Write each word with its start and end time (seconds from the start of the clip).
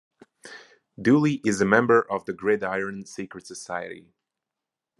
Dooley 0.99 1.41
is 1.45 1.61
a 1.61 1.65
member 1.65 2.01
of 2.11 2.25
the 2.25 2.33
Gridiron 2.33 3.05
Secret 3.05 3.45
Society. 3.45 4.15